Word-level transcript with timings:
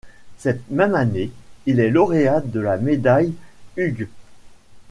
Cette 0.39 0.67
même 0.71 0.95
année, 0.95 1.31
il 1.67 1.79
est 1.79 1.91
lauréat 1.91 2.39
de 2.43 2.59
la 2.59 2.77
médaille 2.77 3.35
Hughes. 3.77 4.07